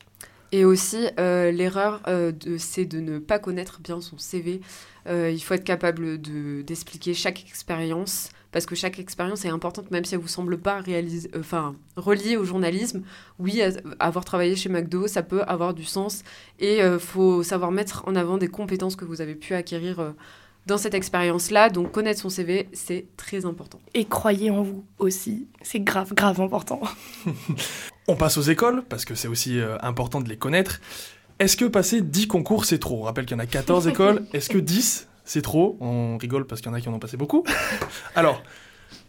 Et 0.53 0.65
aussi, 0.65 1.09
l'erreur, 1.19 2.03
c'est 2.57 2.85
de 2.85 3.01
ne 3.01 3.19
pas 3.19 3.41
connaître 3.41 3.81
bien 3.81 4.01
son 4.01 4.17
CV. 4.17 4.61
il 5.07 5.41
faut 5.41 5.55
être 5.55 5.65
capable 5.65 6.19
d'expliquer 6.63 7.15
chaque 7.15 7.45
expérience 7.45 8.31
parce 8.57 8.65
que 8.65 8.75
chaque 8.75 8.99
expérience 8.99 9.45
est 9.45 9.51
importante, 9.51 9.91
même 9.91 10.07
si 10.07 10.15
elle 10.15 10.21
vous 10.23 10.29
semble 10.29 10.57
pas 10.57 10.81
réaliser, 10.81 11.31
euh, 11.35 11.41
enfin, 11.41 11.77
reliée 11.95 12.39
au 12.39 12.45
journalisme. 12.45 13.03
Oui, 13.39 13.61
avoir 13.99 14.25
travaillé 14.25 14.57
chez 14.57 14.71
McDo, 14.71 15.09
ça 15.09 15.23
peut 15.23 15.43
avoir 15.43 15.75
du 15.75 15.85
sens, 15.85 16.23
et 16.59 16.77
il 16.77 16.81
euh, 16.81 16.99
faut 16.99 17.43
savoir 17.43 17.71
mettre 17.71 18.05
en 18.07 18.17
avant 18.17 18.39
des 18.39 18.49
compétences 18.49 18.97
que 18.97 19.05
vous 19.05 19.21
avez 19.21 19.35
pu 19.35 19.53
acquérir 19.53 20.01
euh, 20.01 20.13
dans 20.65 20.79
cette 20.79 20.95
expérience-là. 20.95 21.69
Donc 21.69 21.93
connaître 21.93 22.19
son 22.19 22.31
CV, 22.31 22.71
c'est 22.73 23.05
très 23.19 23.45
important. 23.45 23.79
Et 23.93 24.07
croyez 24.07 24.49
en 24.49 24.63
vous 24.63 24.87
aussi, 24.99 25.49
c'est 25.61 25.81
grave, 25.81 26.15
grave 26.15 26.41
important. 26.41 26.81
On 28.09 28.17
passe 28.17 28.39
aux 28.39 28.43
écoles, 28.51 28.85
parce 28.89 29.05
que 29.05 29.15
c'est 29.15 29.29
aussi 29.29 29.61
important 29.83 30.23
de 30.23 30.31
les 30.31 30.39
connaître. 30.39 30.81
Est-ce 31.39 31.59
que 31.59 31.67
passer 31.67 32.01
10 32.01 32.27
concours, 32.27 32.65
c'est 32.65 32.79
trop? 32.79 33.01
On 33.01 33.03
rappelle 33.03 33.27
qu'il 33.27 33.37
y 33.37 33.39
en 33.39 33.43
a 33.43 33.47
14 33.47 33.87
écoles. 33.89 34.25
Est-ce 34.33 34.49
que 34.49 34.57
10, 34.57 35.09
c'est 35.27 35.43
trop. 35.43 35.77
On 35.81 36.17
rigole 36.17 36.47
parce 36.47 36.63
qu'il 36.63 36.71
y 36.71 36.73
en 36.73 36.77
a 36.77 36.81
qui 36.81 36.89
en 36.89 36.95
ont 36.95 36.99
passé 36.99 37.19
beaucoup. 37.19 37.45
Alors 38.15 38.43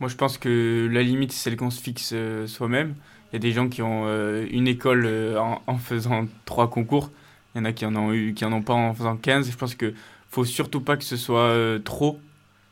Moi, 0.02 0.10
je 0.10 0.16
pense 0.16 0.38
que 0.38 0.90
la 0.92 1.04
limite, 1.04 1.31
c'est 1.31 1.50
celle 1.50 1.56
qu'on 1.56 1.69
se 1.69 1.81
fixe 1.81 2.12
euh, 2.14 2.48
soi-même. 2.48 2.96
Il 3.31 3.36
y 3.36 3.38
a 3.38 3.40
des 3.40 3.52
gens 3.52 3.69
qui 3.69 3.81
ont 3.81 4.04
euh, 4.08 4.46
une 4.52 4.68
école 4.68 5.06
euh, 5.06 5.40
en, 5.40 5.78
faisant 5.78 6.28
trois 6.46 6.69
concours. 6.69 7.12
Il 7.56 7.60
y 7.60 7.62
en 7.62 7.66
a 7.66 7.72
qui 7.72 7.86
en 7.86 7.96
ont 7.96 8.12
eu, 8.12 8.34
qui 8.34 8.44
en 8.46 8.52
ont 8.52 8.64
pas 8.64 8.74
en 8.74 8.94
faisant 8.94 9.16
15. 9.16 9.50
Je 9.50 9.56
pense 9.56 9.75
que 9.75 9.94
faut 10.30 10.44
surtout 10.44 10.81
pas 10.81 10.98
que 10.98 11.04
ce 11.04 11.16
soit 11.16 11.56
trop. 11.84 12.20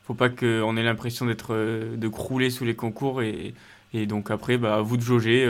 Faut 0.03 0.13
pas 0.13 0.29
qu'on 0.29 0.77
ait 0.77 0.83
l'impression 0.83 1.25
d'être 1.25 1.55
de 1.55 2.07
crouler 2.07 2.49
sous 2.49 2.65
les 2.65 2.75
concours 2.75 3.23
et, 3.23 3.55
et 3.93 4.05
donc 4.05 4.29
après, 4.29 4.57
bah, 4.57 4.75
à 4.75 4.81
vous 4.81 4.97
de 4.97 5.01
jauger. 5.01 5.49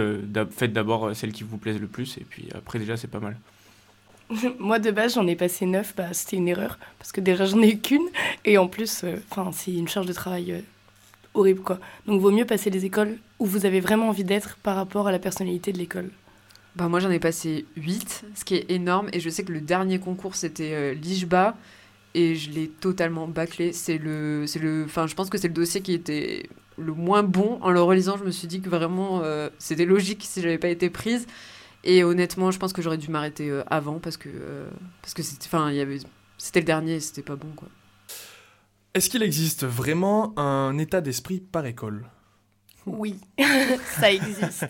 faites 0.52 0.72
d'abord 0.72 1.14
celle 1.16 1.34
qui 1.34 1.44
vous 1.44 1.58
plaise 1.58 1.80
le 1.82 1.88
plus 1.88 2.18
et 2.18 2.24
puis 2.24 2.48
après 2.56 2.80
déjà 2.80 2.96
c'est 2.96 3.10
pas 3.10 3.20
mal. 3.20 3.36
Moi, 4.60 4.80
de 4.80 4.92
base, 4.92 5.16
j'en 5.16 5.28
ai 5.28 5.36
passé 5.36 5.66
neuf. 5.66 5.94
Bah, 5.96 6.14
c'était 6.14 6.38
une 6.38 6.48
erreur. 6.48 6.80
Parce 7.00 7.12
que 7.12 7.22
déjà, 7.22 7.46
j'en 7.46 7.62
ai 7.62 7.72
eu 7.72 7.80
qu'une. 7.80 8.08
Et 8.44 8.58
en 8.58 8.68
plus, 8.68 9.04
euh, 9.04 9.18
c'est 9.54 9.74
une 9.74 9.88
charge 9.88 10.08
de 10.08 10.14
travail 10.14 10.52
euh, 10.52 10.62
horrible, 11.34 11.62
quoi. 11.62 11.80
Donc, 12.06 12.22
vaut 12.22 12.32
mieux 12.32 12.46
passer 12.46 12.70
les 12.70 12.86
écoles 12.86 13.18
où 13.40 13.46
vous 13.46 13.66
avez 13.66 13.80
vraiment 13.80 14.10
envie 14.10 14.24
d'être 14.24 14.58
par 14.58 14.76
rapport 14.76 15.08
à 15.08 15.12
la 15.12 15.20
personnalité 15.20 15.72
de 15.72 15.78
l'école. 15.78 16.10
Bah, 16.76 16.88
moi, 16.88 17.00
j'en 17.00 17.12
ai 17.12 17.20
passé 17.20 17.66
8, 17.78 18.26
ce 18.36 18.46
qui 18.46 18.56
est 18.56 18.72
énorme. 18.72 19.10
Et 19.14 19.20
je 19.20 19.30
sais 19.30 19.44
que 19.44 19.52
le 19.52 19.62
dernier 19.62 20.00
concours, 20.00 20.36
c'était 20.36 20.74
euh, 20.74 20.94
l'IJBA. 20.94 21.56
Et 22.16 22.36
je 22.36 22.50
l'ai 22.50 22.70
totalement 22.70 23.28
bâclé. 23.28 23.74
C'est 23.74 23.98
le, 23.98 24.46
le, 24.62 24.88
je 24.88 25.14
pense 25.16 25.30
que 25.30 25.38
c'est 25.38 25.50
le 25.50 25.54
dossier 25.54 25.82
qui 25.82 25.94
était 25.94 26.48
le 26.78 26.94
moins 26.94 27.24
bon. 27.24 27.60
En 27.62 27.72
le 27.72 27.82
relisant, 27.82 28.18
je 28.18 28.24
me 28.24 28.32
suis 28.32 28.48
dit 28.48 28.62
que 28.62 28.70
vraiment, 28.70 29.22
c'était 29.60 29.84
logique 29.84 30.24
si 30.24 30.42
j'avais 30.42 30.58
pas 30.58 30.70
été 30.70 30.90
prise. 30.90 31.28
Et 31.86 32.04
honnêtement, 32.04 32.52
je 32.52 32.60
pense 32.60 32.74
que 32.74 32.82
j'aurais 32.82 32.98
dû 32.98 33.10
m'arrêter 33.10 33.50
euh, 33.50 33.64
avant 33.68 34.00
parce 34.00 34.18
que 34.18 34.30
euh, 34.30 34.68
parce 35.02 35.14
que 35.14 35.24
c'était 35.24 35.46
enfin 35.46 35.70
il 35.70 35.78
y 35.78 35.82
avait 35.82 36.00
c'était 36.38 36.60
le 36.60 36.66
dernier, 36.66 37.00
c'était 37.00 37.22
pas 37.22 37.36
bon 37.36 37.50
quoi. 37.56 37.70
Est-ce 38.96 39.10
qu'il 39.10 39.24
existe 39.24 39.66
vraiment 39.66 40.38
un 40.40 40.78
état 40.78 41.02
d'esprit 41.02 41.40
par 41.40 41.66
école? 41.66 42.06
Oui, 42.86 43.16
ça 44.00 44.12
existe. 44.12 44.68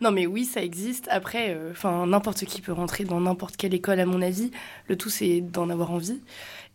Non, 0.00 0.10
mais 0.12 0.26
oui, 0.26 0.44
ça 0.44 0.62
existe. 0.62 1.08
Après, 1.10 1.54
euh, 1.54 1.70
enfin, 1.72 2.06
n'importe 2.06 2.44
qui 2.44 2.60
peut 2.60 2.72
rentrer 2.72 3.04
dans 3.04 3.20
n'importe 3.20 3.56
quelle 3.56 3.72
école, 3.72 3.98
à 3.98 4.06
mon 4.06 4.20
avis. 4.20 4.50
Le 4.88 4.96
tout, 4.96 5.08
c'est 5.08 5.40
d'en 5.40 5.70
avoir 5.70 5.90
envie. 5.90 6.20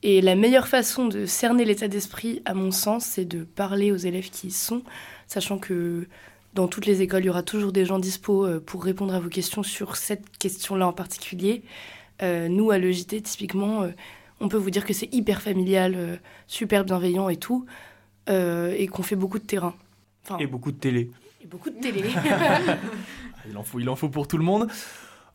Et 0.02 0.22
la 0.22 0.36
meilleure 0.36 0.68
façon 0.68 1.06
de 1.06 1.28
cerner 1.28 1.66
l'état 1.66 1.88
d'esprit, 1.88 2.42
à 2.46 2.56
mon 2.56 2.72
sens, 2.72 3.06
c'est 3.06 3.26
de 3.26 3.44
parler 3.44 3.92
aux 3.92 3.98
élèves 3.98 4.32
qui 4.32 4.48
y 4.48 4.52
sont, 4.52 4.82
sachant 5.28 5.60
que 5.60 6.08
dans 6.54 6.68
toutes 6.68 6.86
les 6.86 7.02
écoles, 7.02 7.24
il 7.24 7.28
y 7.28 7.30
aura 7.30 7.44
toujours 7.44 7.72
des 7.72 7.86
gens 7.86 8.00
dispo 8.00 8.46
euh, 8.46 8.60
pour 8.60 8.84
répondre 8.84 9.14
à 9.14 9.20
vos 9.20 9.30
questions 9.30 9.64
sur 9.64 9.96
cette 9.96 10.38
question-là 10.38 10.88
en 10.88 10.94
particulier. 10.94 11.64
Euh, 12.22 12.50
nous, 12.50 12.72
à 12.72 12.78
l'EJT, 12.78 13.22
typiquement, 13.22 13.84
euh, 13.84 13.92
on 14.40 14.50
peut 14.50 14.58
vous 14.58 14.70
dire 14.70 14.86
que 14.86 14.94
c'est 14.94 15.14
hyper 15.14 15.42
familial, 15.42 16.20
super 16.48 16.84
bienveillant 16.84 17.30
et 17.30 17.38
tout, 17.38 17.66
et 18.28 18.88
qu'on 18.88 19.04
fait 19.04 19.16
beaucoup 19.16 19.40
de 19.40 19.46
terrain. 19.46 19.76
et 20.40 20.48
beaucoup 20.48 20.72
de 20.72 20.78
télé. 20.78 21.12
Et 21.42 21.48
beaucoup 21.48 21.70
de 21.70 21.80
télé. 21.80 22.04
il, 23.50 23.58
en 23.58 23.64
faut, 23.64 23.80
il 23.80 23.88
en 23.88 23.96
faut 23.96 24.10
pour 24.10 24.28
tout 24.28 24.38
le 24.38 24.44
monde. 24.44 24.68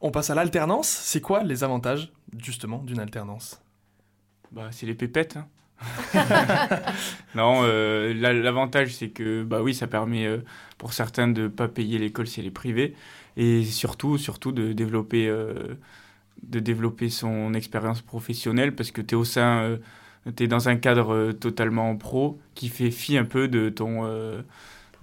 On 0.00 0.10
passe 0.10 0.30
à 0.30 0.34
l'alternance. 0.34 0.88
C'est 0.88 1.20
quoi 1.20 1.44
les 1.44 1.62
avantages, 1.62 2.12
justement, 2.36 2.78
d'une 2.78 2.98
alternance? 2.98 3.60
Bah, 4.50 4.70
C'est 4.72 4.86
les 4.86 4.94
pépettes. 4.94 5.36
Hein. 5.36 5.46
non, 7.34 7.60
euh, 7.62 8.14
l'avantage 8.14 8.94
c'est 8.94 9.10
que 9.10 9.42
bah 9.42 9.62
oui, 9.62 9.74
ça 9.74 9.86
permet 9.86 10.26
euh, 10.26 10.38
pour 10.78 10.92
certains 10.92 11.28
de 11.28 11.48
pas 11.48 11.68
payer 11.68 11.98
l'école 11.98 12.26
si 12.26 12.40
elle 12.40 12.46
est 12.46 12.50
privée. 12.50 12.94
Et 13.36 13.64
surtout 13.64 14.18
surtout 14.18 14.52
de 14.52 14.72
développer 14.72 15.28
euh, 15.28 15.74
de 16.42 16.60
développer 16.60 17.10
son 17.10 17.54
expérience 17.54 18.02
professionnelle 18.02 18.74
parce 18.74 18.90
que 18.90 19.02
tu 19.02 19.14
au 19.14 19.24
sein 19.24 19.78
tu 20.36 20.44
es 20.44 20.48
dans 20.48 20.68
un 20.68 20.76
cadre 20.76 21.32
totalement 21.32 21.96
pro 21.96 22.40
qui 22.54 22.68
fait 22.68 22.90
fi 22.90 23.18
un 23.18 23.24
peu 23.24 23.48
de 23.48 23.68
ton 23.68 24.04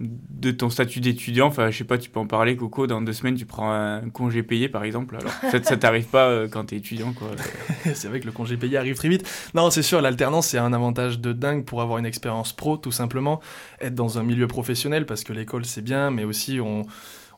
de 0.00 0.50
ton 0.50 0.70
statut 0.70 1.00
d'étudiant. 1.00 1.46
Enfin, 1.46 1.70
je 1.70 1.78
sais 1.78 1.84
pas, 1.84 1.98
tu 1.98 2.10
peux 2.10 2.20
en 2.20 2.26
parler, 2.26 2.56
Coco. 2.56 2.86
Dans 2.86 3.00
deux 3.00 3.12
semaines, 3.12 3.36
tu 3.36 3.46
prends 3.46 3.72
un 3.72 4.08
congé 4.10 4.42
payé, 4.42 4.68
par 4.68 4.84
exemple. 4.84 5.16
Alors, 5.16 5.32
ça, 5.50 5.62
ça 5.62 5.76
t'arrive 5.76 6.06
pas 6.06 6.28
euh, 6.28 6.48
quand 6.48 6.66
tu 6.66 6.74
es 6.74 6.78
étudiant, 6.78 7.12
quoi. 7.12 7.28
c'est 7.94 8.08
vrai 8.08 8.20
que 8.20 8.26
le 8.26 8.32
congé 8.32 8.56
payé 8.56 8.76
arrive 8.76 8.96
très 8.96 9.08
vite. 9.08 9.28
Non, 9.54 9.70
c'est 9.70 9.82
sûr, 9.82 10.00
l'alternance, 10.00 10.48
c'est 10.48 10.58
un 10.58 10.72
avantage 10.72 11.20
de 11.20 11.32
dingue 11.32 11.64
pour 11.64 11.82
avoir 11.82 11.98
une 11.98 12.06
expérience 12.06 12.52
pro, 12.52 12.76
tout 12.76 12.92
simplement. 12.92 13.40
Être 13.80 13.94
dans 13.94 14.18
un 14.18 14.22
milieu 14.22 14.46
professionnel, 14.46 15.06
parce 15.06 15.24
que 15.24 15.32
l'école, 15.32 15.64
c'est 15.64 15.82
bien, 15.82 16.10
mais 16.10 16.24
aussi, 16.24 16.60
on. 16.60 16.82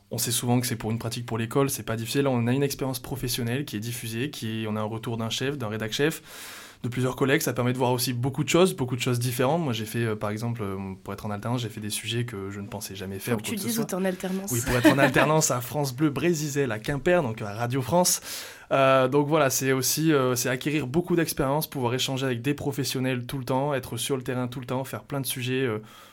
On 0.09 0.17
sait 0.17 0.31
souvent 0.31 0.59
que 0.61 0.67
c'est 0.67 0.77
pour 0.77 0.91
une 0.91 0.99
pratique 0.99 1.25
pour 1.25 1.37
l'école, 1.37 1.69
c'est 1.69 1.83
pas 1.83 1.97
difficile. 1.97 2.27
On 2.27 2.47
a 2.47 2.53
une 2.53 2.63
expérience 2.63 2.99
professionnelle 2.99 3.65
qui 3.65 3.75
est 3.75 3.81
diffusée, 3.81 4.29
qui 4.29 4.65
on 4.69 4.75
a 4.75 4.79
un 4.79 4.85
retour 4.85 5.17
d'un 5.17 5.29
chef, 5.29 5.57
d'un 5.57 5.67
rédac 5.67 5.91
chef 5.91 6.21
de 6.83 6.89
plusieurs 6.89 7.15
collègues. 7.15 7.41
Ça 7.41 7.53
permet 7.53 7.73
de 7.73 7.77
voir 7.77 7.91
aussi 7.91 8.13
beaucoup 8.13 8.43
de 8.43 8.49
choses, 8.49 8.73
beaucoup 8.73 8.95
de 8.95 9.01
choses 9.01 9.19
différentes. 9.19 9.61
Moi, 9.61 9.73
j'ai 9.73 9.85
fait, 9.85 10.05
euh, 10.05 10.15
par 10.15 10.29
exemple, 10.29 10.61
euh, 10.63 10.77
pour 11.03 11.13
être 11.13 11.25
en 11.25 11.31
alternance, 11.31 11.61
j'ai 11.61 11.69
fait 11.69 11.81
des 11.81 11.89
sujets 11.89 12.25
que 12.25 12.49
je 12.51 12.59
ne 12.59 12.67
pensais 12.67 12.95
jamais 12.95 13.19
faire. 13.19 13.35
Faut 13.35 13.41
que 13.41 13.47
tu 13.47 13.55
dises 13.55 13.79
où 13.79 13.95
en 13.95 14.05
alternance. 14.05 14.51
Oui, 14.51 14.61
pour 14.65 14.75
être 14.75 14.91
en 14.91 14.97
alternance 14.97 15.51
à 15.51 15.59
France 15.59 15.93
Bleu 15.93 16.09
Brésisel, 16.09 16.71
à 16.71 16.79
Quimper, 16.79 17.21
donc 17.21 17.41
à 17.41 17.53
Radio 17.53 17.81
France. 17.81 18.21
Euh, 18.71 19.07
donc 19.07 19.27
voilà, 19.27 19.49
c'est 19.49 19.71
aussi 19.71 20.11
c'est 20.35 20.49
acquérir 20.49 20.87
beaucoup 20.87 21.15
d'expérience, 21.15 21.67
pouvoir 21.67 21.93
échanger 21.93 22.25
avec 22.25 22.41
des 22.41 22.53
professionnels 22.53 23.25
tout 23.25 23.37
le 23.37 23.45
temps, 23.45 23.73
être 23.73 23.97
sur 23.97 24.17
le 24.17 24.23
terrain 24.23 24.47
tout 24.47 24.59
le 24.59 24.65
temps, 24.65 24.83
faire 24.83 25.03
plein 25.03 25.21
de 25.21 25.25
sujets 25.25 25.67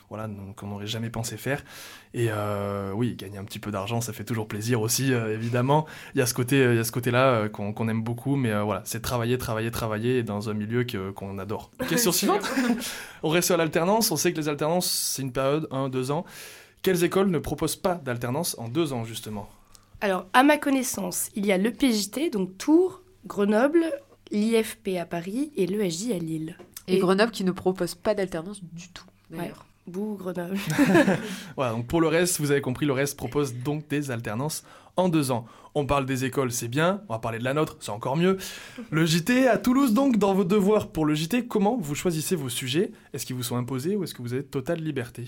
voilà, 0.08 0.28
qu'on 0.56 0.66
n'aurait 0.68 0.86
jamais 0.86 1.10
pensé 1.10 1.36
faire. 1.36 1.64
Et 2.12 2.28
euh, 2.30 2.92
oui, 2.92 3.14
gagner 3.16 3.38
un 3.38 3.44
petit 3.44 3.58
peu 3.58 3.70
d'argent, 3.70 4.00
ça 4.00 4.12
fait 4.12 4.24
toujours 4.24 4.46
plaisir 4.48 4.80
aussi, 4.80 5.12
euh, 5.12 5.34
évidemment. 5.34 5.86
Il 6.14 6.18
y 6.18 6.22
a 6.22 6.26
ce 6.26 6.34
côté, 6.34 6.58
il 6.58 6.76
y 6.76 6.78
a 6.78 6.84
ce 6.84 6.92
côté-là 6.92 7.26
euh, 7.32 7.48
qu'on 7.48 7.88
aime 7.88 8.02
beaucoup, 8.02 8.36
mais 8.36 8.52
voilà, 8.62 8.82
c'est 8.84 9.00
travailler, 9.02 9.38
travailler, 9.38 9.70
travailler 9.70 10.22
dans 10.22 10.50
un 10.50 10.54
milieu 10.54 10.86
qu'on 11.14 11.38
adore. 11.38 11.70
Question 11.88 12.12
suivante. 12.12 12.42
on 13.22 13.28
reste 13.28 13.46
sur 13.46 13.56
l'alternance. 13.56 14.10
On 14.10 14.16
sait 14.16 14.32
que 14.32 14.38
les 14.38 14.48
alternances, 14.48 14.90
c'est 14.90 15.22
une 15.22 15.32
période, 15.32 15.66
un, 15.70 15.88
deux 15.88 16.10
ans. 16.10 16.24
Quelles 16.82 17.02
écoles 17.02 17.30
ne 17.30 17.38
proposent 17.38 17.76
pas 17.76 17.94
d'alternance 17.94 18.56
en 18.58 18.68
deux 18.68 18.92
ans, 18.92 19.04
justement? 19.04 19.48
Alors, 20.00 20.26
à 20.34 20.42
ma 20.42 20.58
connaissance, 20.58 21.30
il 21.34 21.46
y 21.46 21.52
a 21.52 21.56
le 21.56 21.72
PJT, 21.72 22.28
donc 22.30 22.58
Tours, 22.58 23.00
Grenoble, 23.26 23.86
l'IFP 24.30 24.98
à 25.00 25.06
Paris 25.06 25.50
et 25.56 25.66
l'ESJ 25.66 26.10
à 26.12 26.18
Lille. 26.18 26.58
Et, 26.86 26.96
Et- 26.96 26.98
Grenoble 26.98 27.32
qui 27.32 27.44
ne 27.44 27.52
propose 27.52 27.94
pas 27.94 28.14
d'alternance 28.14 28.62
du 28.62 28.88
tout, 28.90 29.06
d'ailleurs. 29.30 29.64
Bouh, 29.86 30.16
Grenoble. 30.16 30.56
Voilà, 31.56 31.72
donc 31.72 31.86
pour 31.86 32.00
le 32.00 32.08
reste, 32.08 32.40
vous 32.40 32.50
avez 32.50 32.60
compris, 32.60 32.86
le 32.86 32.92
reste 32.92 33.16
propose 33.16 33.54
donc 33.54 33.86
des 33.88 34.10
alternances 34.10 34.64
en 34.96 35.08
deux 35.08 35.30
ans. 35.30 35.46
On 35.74 35.86
parle 35.86 36.06
des 36.06 36.24
écoles, 36.24 36.52
c'est 36.52 36.68
bien, 36.68 37.02
on 37.08 37.14
va 37.14 37.18
parler 37.18 37.38
de 37.38 37.44
la 37.44 37.52
nôtre, 37.52 37.76
c'est 37.80 37.90
encore 37.90 38.16
mieux. 38.16 38.38
Le 38.90 39.04
JT 39.04 39.48
à 39.48 39.58
Toulouse 39.58 39.92
donc, 39.92 40.16
dans 40.16 40.32
vos 40.32 40.44
devoirs 40.44 40.88
pour 40.88 41.04
le 41.04 41.14
JT, 41.14 41.46
comment 41.46 41.76
vous 41.76 41.94
choisissez 41.94 42.36
vos 42.36 42.48
sujets? 42.48 42.92
Est-ce 43.12 43.26
qu'ils 43.26 43.36
vous 43.36 43.42
sont 43.42 43.56
imposés 43.56 43.96
ou 43.96 44.04
est-ce 44.04 44.14
que 44.14 44.22
vous 44.22 44.32
avez 44.32 44.44
totale 44.44 44.80
liberté? 44.80 45.24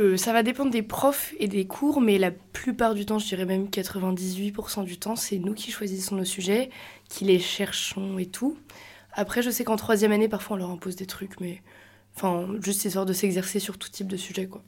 Euh, 0.00 0.16
ça 0.16 0.32
va 0.32 0.42
dépendre 0.42 0.70
des 0.70 0.82
profs 0.82 1.34
et 1.38 1.48
des 1.48 1.66
cours, 1.66 2.00
mais 2.00 2.16
la 2.16 2.30
plupart 2.30 2.94
du 2.94 3.04
temps, 3.04 3.18
je 3.18 3.26
dirais 3.26 3.44
même 3.44 3.66
98% 3.66 4.84
du 4.84 4.98
temps, 4.98 5.16
c'est 5.16 5.38
nous 5.38 5.52
qui 5.52 5.70
choisissons 5.70 6.16
nos 6.16 6.24
sujets, 6.24 6.70
qui 7.10 7.26
les 7.26 7.38
cherchons 7.38 8.18
et 8.18 8.26
tout. 8.26 8.56
Après, 9.12 9.42
je 9.42 9.50
sais 9.50 9.64
qu'en 9.64 9.76
troisième 9.76 10.12
année, 10.12 10.28
parfois, 10.28 10.56
on 10.56 10.58
leur 10.58 10.70
impose 10.70 10.96
des 10.96 11.04
trucs, 11.04 11.38
mais 11.40 11.62
enfin, 12.16 12.46
juste 12.62 12.84
histoire 12.84 13.06
de 13.06 13.12
s'exercer 13.12 13.58
sur 13.60 13.78
tout 13.78 13.88
type 13.88 14.08
de 14.08 14.16
sujet, 14.16 14.46
quoi. 14.46 14.62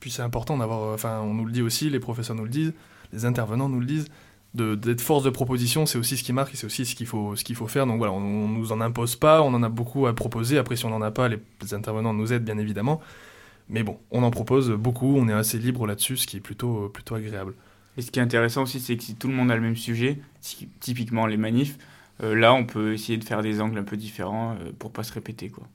Puis 0.00 0.10
c'est 0.10 0.22
important 0.22 0.58
d'avoir, 0.58 0.82
euh, 0.82 0.94
enfin 0.94 1.20
on 1.20 1.34
nous 1.34 1.44
le 1.46 1.52
dit 1.52 1.62
aussi, 1.62 1.88
les 1.90 2.00
professeurs 2.00 2.36
nous 2.36 2.44
le 2.44 2.50
disent, 2.50 2.74
les 3.12 3.24
intervenants 3.24 3.68
nous 3.68 3.80
le 3.80 3.86
disent, 3.86 4.06
de- 4.54 4.74
d'être 4.74 5.00
force 5.00 5.24
de 5.24 5.30
proposition, 5.30 5.86
c'est 5.86 5.98
aussi 5.98 6.16
ce 6.16 6.22
qui 6.22 6.32
marque 6.32 6.54
et 6.54 6.56
c'est 6.56 6.66
aussi 6.66 6.86
ce 6.86 6.94
qu'il 6.94 7.06
faut, 7.06 7.34
ce 7.36 7.44
qu'il 7.44 7.56
faut 7.56 7.66
faire. 7.66 7.86
Donc 7.86 7.98
voilà, 7.98 8.12
on, 8.12 8.18
on 8.18 8.48
nous 8.48 8.72
en 8.72 8.80
impose 8.80 9.16
pas, 9.16 9.42
on 9.42 9.52
en 9.54 9.62
a 9.62 9.68
beaucoup 9.68 10.06
à 10.06 10.14
proposer. 10.14 10.58
Après, 10.58 10.76
si 10.76 10.84
on 10.86 10.90
n'en 10.90 11.02
a 11.02 11.10
pas, 11.10 11.28
les, 11.28 11.38
les 11.62 11.74
intervenants 11.74 12.12
nous 12.14 12.32
aident 12.32 12.44
bien 12.44 12.58
évidemment. 12.58 13.00
Mais 13.68 13.82
bon, 13.82 13.98
on 14.10 14.22
en 14.22 14.30
propose 14.30 14.70
beaucoup, 14.70 15.16
on 15.16 15.28
est 15.28 15.32
assez 15.32 15.58
libre 15.58 15.86
là-dessus, 15.86 16.16
ce 16.18 16.26
qui 16.26 16.36
est 16.36 16.40
plutôt, 16.40 16.84
euh, 16.84 16.88
plutôt 16.88 17.16
agréable. 17.16 17.54
Et 17.96 18.02
ce 18.02 18.10
qui 18.10 18.18
est 18.18 18.22
intéressant 18.22 18.62
aussi, 18.62 18.78
c'est 18.80 18.96
que 18.96 19.02
si 19.02 19.14
tout 19.16 19.28
le 19.28 19.34
monde 19.34 19.50
a 19.50 19.56
le 19.56 19.62
même 19.62 19.76
sujet, 19.76 20.18
typiquement 20.80 21.26
les 21.26 21.36
manifs, 21.38 21.76
euh, 22.22 22.34
là, 22.34 22.54
on 22.54 22.64
peut 22.64 22.92
essayer 22.92 23.18
de 23.18 23.24
faire 23.24 23.42
des 23.42 23.60
angles 23.60 23.78
un 23.78 23.82
peu 23.84 23.96
différents 23.96 24.52
euh, 24.60 24.70
pour 24.78 24.92
pas 24.92 25.02
se 25.02 25.12
répéter, 25.12 25.48
quoi. 25.48 25.66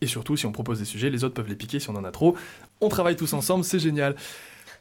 Et 0.00 0.06
surtout, 0.06 0.36
si 0.36 0.46
on 0.46 0.52
propose 0.52 0.78
des 0.78 0.84
sujets, 0.84 1.10
les 1.10 1.24
autres 1.24 1.34
peuvent 1.34 1.48
les 1.48 1.56
piquer 1.56 1.78
si 1.80 1.90
on 1.90 1.96
en 1.96 2.04
a 2.04 2.10
trop. 2.10 2.36
On 2.80 2.88
travaille 2.88 3.16
tous 3.16 3.32
ensemble, 3.32 3.64
c'est 3.64 3.78
génial. 3.78 4.16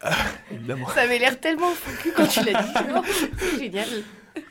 Ah, 0.01 0.15
évidemment. 0.51 0.88
Ça 0.89 1.01
avait 1.01 1.19
l'air 1.19 1.39
tellement 1.39 1.71
foutu 1.71 2.13
quand 2.15 2.27
tu 2.27 2.43
l'as 2.45 2.61
dit. 2.61 2.69
C'est 3.38 3.59
génial. 3.59 3.88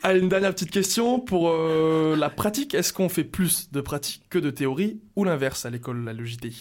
Allez, 0.03 0.21
une 0.21 0.29
dernière 0.29 0.53
petite 0.53 0.71
question 0.71 1.21
pour 1.21 1.49
euh, 1.49 2.17
la 2.17 2.29
pratique. 2.29 2.75
Est-ce 2.75 2.93
qu'on 2.93 3.09
fait 3.09 3.25
plus 3.25 3.71
de 3.73 3.81
pratique 3.81 4.23
que 4.29 4.39
de 4.39 4.51
théorie 4.51 5.01
ou 5.17 5.25
l'inverse 5.25 5.65
à 5.65 5.71
l'école, 5.71 6.07
à 6.09 6.13
l'EJT 6.13 6.53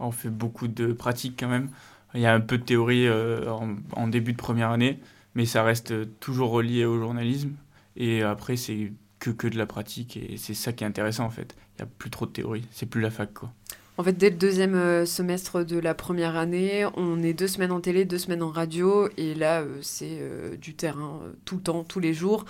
On 0.00 0.10
fait 0.10 0.30
beaucoup 0.30 0.66
de 0.66 0.92
pratiques 0.92 1.36
quand 1.38 1.48
même. 1.48 1.70
Il 2.14 2.20
y 2.20 2.26
a 2.26 2.32
un 2.32 2.40
peu 2.40 2.58
de 2.58 2.64
théorie 2.64 3.06
euh, 3.06 3.48
en, 3.50 3.76
en 3.92 4.08
début 4.08 4.32
de 4.32 4.38
première 4.38 4.70
année, 4.70 4.98
mais 5.34 5.46
ça 5.46 5.62
reste 5.62 6.18
toujours 6.18 6.50
relié 6.50 6.84
au 6.84 6.98
journalisme. 6.98 7.52
Et 7.96 8.22
après, 8.22 8.56
c'est 8.56 8.92
que, 9.24 9.30
que 9.30 9.48
de 9.48 9.56
la 9.56 9.66
pratique, 9.66 10.18
et 10.18 10.36
c'est 10.36 10.54
ça 10.54 10.72
qui 10.72 10.84
est 10.84 10.86
intéressant 10.86 11.24
en 11.24 11.30
fait. 11.30 11.56
Il 11.78 11.82
n'y 11.82 11.88
a 11.88 11.92
plus 11.98 12.10
trop 12.10 12.26
de 12.26 12.30
théorie, 12.30 12.64
c'est 12.70 12.86
plus 12.86 13.00
la 13.00 13.10
fac 13.10 13.32
quoi. 13.32 13.52
En 13.96 14.02
fait, 14.02 14.12
dès 14.12 14.30
le 14.30 14.36
deuxième 14.36 14.74
euh, 14.74 15.06
semestre 15.06 15.64
de 15.64 15.78
la 15.78 15.94
première 15.94 16.36
année, 16.36 16.84
on 16.96 17.22
est 17.22 17.32
deux 17.32 17.46
semaines 17.46 17.70
en 17.70 17.80
télé, 17.80 18.04
deux 18.04 18.18
semaines 18.18 18.42
en 18.42 18.50
radio, 18.50 19.08
et 19.16 19.34
là, 19.34 19.60
euh, 19.60 19.78
c'est 19.82 20.18
euh, 20.20 20.56
du 20.56 20.74
terrain 20.74 21.20
tout 21.44 21.56
le 21.56 21.62
temps, 21.62 21.84
tous 21.84 22.00
les 22.00 22.12
jours. 22.12 22.44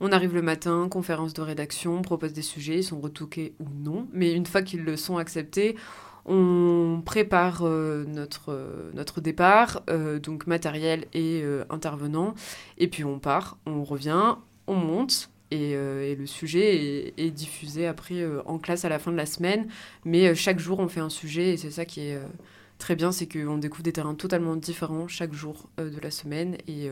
On 0.00 0.10
arrive 0.10 0.34
le 0.34 0.42
matin, 0.42 0.88
conférence 0.90 1.34
de 1.34 1.40
rédaction, 1.40 1.98
on 1.98 2.02
propose 2.02 2.32
des 2.32 2.42
sujets, 2.42 2.78
ils 2.78 2.84
sont 2.84 3.00
retoqués 3.00 3.54
ou 3.60 3.66
non, 3.82 4.08
mais 4.12 4.32
une 4.32 4.46
fois 4.46 4.62
qu'ils 4.62 4.84
le 4.84 4.96
sont 4.96 5.18
acceptés, 5.18 5.76
on 6.26 7.00
prépare 7.04 7.60
euh, 7.62 8.04
notre, 8.06 8.90
notre 8.92 9.20
départ, 9.20 9.82
donc 10.22 10.46
matériel 10.46 11.06
et 11.14 11.42
intervenant, 11.70 12.34
et 12.76 12.88
puis 12.88 13.04
on 13.04 13.18
part, 13.18 13.56
on 13.66 13.82
revient, 13.82 14.34
on 14.66 14.74
monte, 14.74 15.30
et, 15.50 15.74
euh, 15.74 16.04
et 16.04 16.14
le 16.14 16.26
sujet 16.26 17.14
est, 17.16 17.30
diffusé 17.30 17.86
après 17.86 18.20
euh, 18.20 18.42
en 18.46 18.58
classe 18.58 18.84
à 18.84 18.88
la 18.88 18.98
fin 18.98 19.10
de 19.10 19.16
la 19.16 19.26
semaine. 19.26 19.68
Mais 20.04 20.28
euh, 20.28 20.34
chaque 20.34 20.58
jour, 20.58 20.78
on 20.78 20.88
fait 20.88 21.00
un 21.00 21.10
sujet 21.10 21.54
et 21.54 21.56
c'est 21.56 21.70
ça 21.70 21.84
qui 21.84 22.00
est 22.00 22.18
très 22.78 22.96
bien, 22.96 23.12
c'est 23.12 23.26
qu'on 23.26 23.58
découvre 23.58 23.82
des 23.82 23.92
terrains 23.92 24.14
totalement 24.14 24.56
différents 24.56 25.08
chaque 25.08 25.32
jour 25.32 25.68
de 25.78 26.00
la 26.00 26.10
semaine 26.10 26.56
et, 26.68 26.88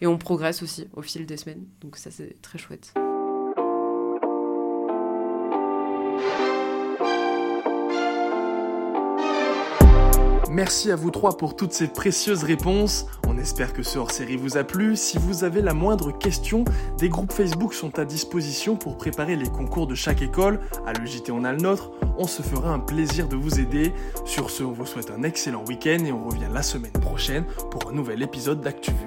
et 0.00 0.06
on 0.06 0.16
progresse 0.16 0.62
aussi 0.62 0.88
au 0.94 1.02
fil 1.02 1.26
des 1.26 1.36
semaines. 1.36 1.64
Donc 1.82 1.96
ça, 1.96 2.10
c'est 2.10 2.40
très 2.40 2.58
chouette. 2.58 2.94
Merci 10.56 10.90
à 10.90 10.96
vous 10.96 11.10
trois 11.10 11.36
pour 11.36 11.54
toutes 11.54 11.74
ces 11.74 11.86
précieuses 11.86 12.42
réponses. 12.42 13.04
On 13.36 13.38
espère 13.38 13.74
que 13.74 13.82
ce 13.82 13.98
hors-série 13.98 14.36
vous 14.36 14.56
a 14.56 14.64
plu. 14.64 14.96
Si 14.96 15.18
vous 15.18 15.44
avez 15.44 15.60
la 15.60 15.74
moindre 15.74 16.10
question, 16.10 16.64
des 16.96 17.10
groupes 17.10 17.32
Facebook 17.32 17.74
sont 17.74 17.98
à 17.98 18.06
disposition 18.06 18.76
pour 18.76 18.96
préparer 18.96 19.36
les 19.36 19.48
concours 19.48 19.86
de 19.86 19.94
chaque 19.94 20.22
école. 20.22 20.58
À 20.86 20.94
l'EJT, 20.94 21.32
on 21.32 21.44
a 21.44 21.52
le 21.52 21.58
nôtre. 21.58 21.90
On 22.16 22.26
se 22.26 22.40
fera 22.40 22.72
un 22.72 22.78
plaisir 22.78 23.28
de 23.28 23.36
vous 23.36 23.60
aider. 23.60 23.92
Sur 24.24 24.48
ce, 24.48 24.62
on 24.62 24.72
vous 24.72 24.86
souhaite 24.86 25.10
un 25.10 25.22
excellent 25.22 25.62
week-end 25.68 26.02
et 26.06 26.12
on 26.12 26.24
revient 26.24 26.48
la 26.50 26.62
semaine 26.62 26.92
prochaine 26.92 27.44
pour 27.70 27.90
un 27.90 27.92
nouvel 27.92 28.22
épisode 28.22 28.62
d'ActuVu. 28.62 29.06